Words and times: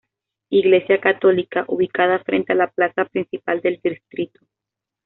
Iglesia 0.49 0.99
Católica, 0.99 1.63
ubicada 1.67 2.17
frente 2.23 2.53
a 2.53 2.55
la 2.55 2.71
Plaza 2.71 3.05
Principal 3.05 3.61
del 3.61 3.79
Distrito. 3.83 4.39